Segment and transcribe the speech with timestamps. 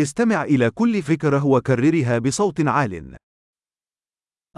[0.00, 3.16] استمع إلى كل فكرة وكررها بصوت عال.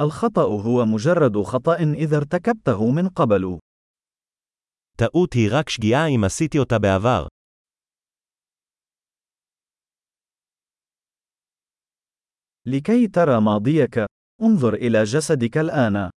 [0.00, 3.58] الخطأ هو مجرد خطأ إذا ارتكبته من قبل.
[4.96, 7.26] טעות היא רק שגיאה אם עשיתי אותה בעבר.
[12.66, 13.98] لكي ترى ماضيك،
[14.42, 16.10] انظر إلى جسدك الآن.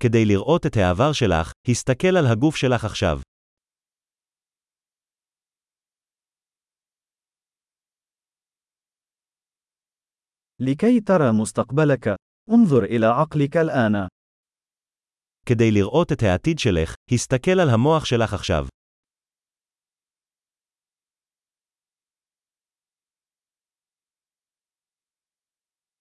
[0.00, 3.20] כדי לראות את העבר שלך, הסתכל על הגוף שלך עכשיו.
[10.61, 12.15] لكي ترى مستقبلك،
[12.49, 14.07] انظر إلى عقلك الآن.
[15.45, 18.67] כדי לראות את העתיד שלך, הסתכל על המוח שלך עכשיו.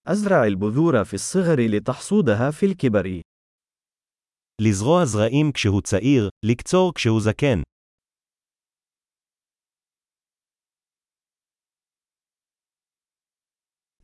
[0.06, 3.20] أزرع البذور في الصغر لتحصودها في الكبر.
[4.60, 7.62] לזרוע זרעים כשהוא צעיר, לקצור כשהוא זקן.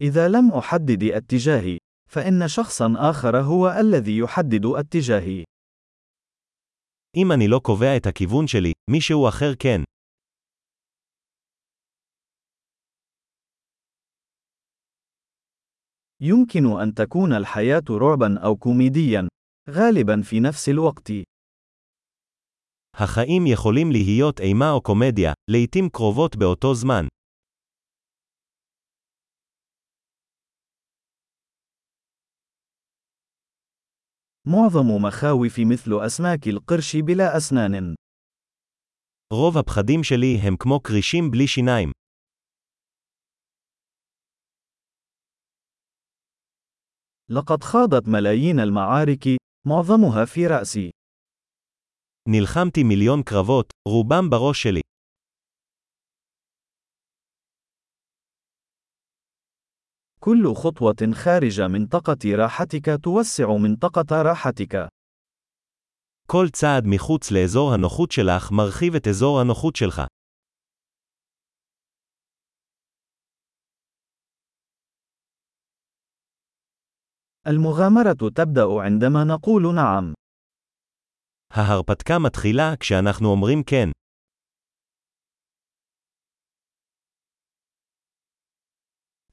[0.01, 1.79] إذا لم أحدد اتجاهي،
[2.11, 5.45] فإن شخصا آخر هو الذي يحدد اتجاهي.
[7.17, 9.83] אם אני לא קובע את הכיוון שלי, מישהו אחר כן.
[16.23, 19.29] يمكن أن تكون الحياة رعبا أو كوميديا،
[19.71, 21.11] غالبا في نفس الوقت.
[22.95, 27.07] החיים יכולים להיות אימה או קומדיה, לעתים קרובות באותו זמן.
[34.47, 37.95] معظم مخاوف مثل أسماك القرش بلا أسنان.
[39.33, 41.93] רוב הפחדים שלי הם כמו כרישים בלי שיניים.
[47.31, 50.91] لقد خاضت ملايين المعارك، معظمها في رأسي.
[52.29, 54.81] נלחמתי מיליון קרבות, רובם בראש שלי.
[60.25, 64.89] كل خطوة خارج منطقة راحتك توسع منطقة راحتك.
[66.27, 70.03] כל צעד מחוץ לאזור הנוחות שלך מרחיב את אזור הנוחות שלך.
[77.47, 80.15] المغامرة تبدأ عندما نقول نعم.
[81.53, 83.89] ההרפתקה מתחילה כשאנחנו אומרים כן.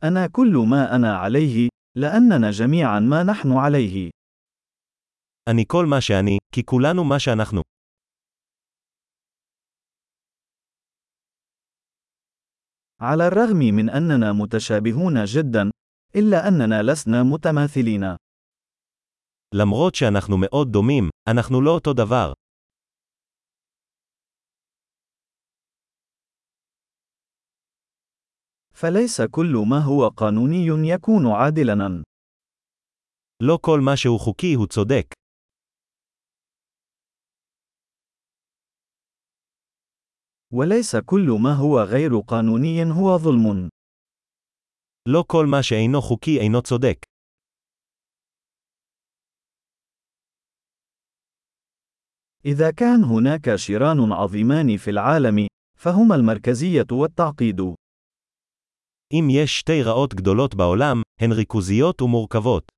[0.04, 4.10] أنا كل ما أنا عليه، لأننا جميعا ما نحن عليه.
[5.50, 7.62] אני כל מה שאני, כי כולנו מה שאנחנו.
[13.02, 15.72] على الرغم من أننا متشابهون جدا،
[16.16, 18.16] إلا أننا لسنا متماثلين.
[19.56, 22.34] למרות שאנחנו מאוד דומים, אנחנו לא אותו דבר.
[28.82, 32.04] فليس كل ما هو قانوني يكون عادلاً.
[33.44, 35.14] לא כל מה שהוא חוקי הוא צודק.
[40.54, 43.70] وليس كل ما هو غير قانوني هو ظلم.
[45.10, 46.98] לא כל מה שאינו חוקי אינו צודק.
[52.46, 55.48] إذا كان هناك شيران عظيمان في العالم،
[55.80, 57.76] فهما المركزية والتعقيد.
[59.14, 62.72] אם יש שתי רעות גדולות בעולם, הן ריכוזיות ומורכבות.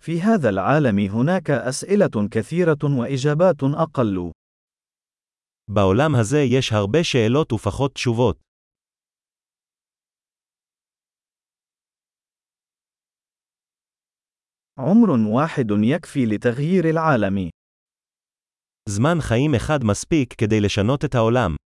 [0.00, 4.32] في هذا العالم هناك أسئلة كثيرة وإجابات أقل.
[5.70, 8.40] בעולם הזה יש הרבה שאלות ופחות תשובות.
[14.78, 17.50] عمر واحد يكفي لتغيير العالم.
[18.88, 21.56] זמן חיים אחד מספיק כדי לשנות את העולם.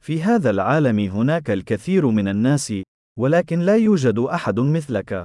[0.00, 2.72] في هذا العالم هناك الكثير من الناس،
[3.18, 5.22] ولكن لا يوجد أحد مثلك.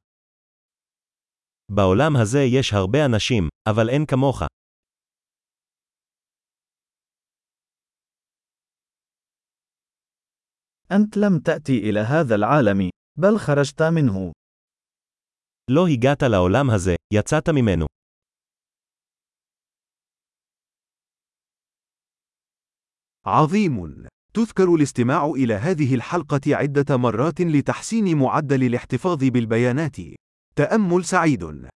[1.71, 4.43] בעולם הזה יש הרבה אנשים, אבל אין כמוך.
[10.91, 14.31] أنت لم تأتي إلى هذا العالم، بل خرجت منه.
[15.71, 17.85] לא הגעת לעולם הזה, יצאת ממנו.
[23.25, 24.07] عظيم.
[24.33, 29.97] تذكر الاستماع إلى هذه الحلقة عدة مرات لتحسين معدل الاحتفاظ بالبيانات.
[30.55, 31.69] تأمل سعيد.